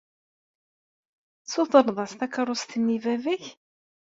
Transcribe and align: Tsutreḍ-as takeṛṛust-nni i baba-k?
Tsutreḍ-as 1.45 2.13
takeṛṛust-nni 2.13 2.95
i 2.95 2.97
baba-k? 3.03 3.45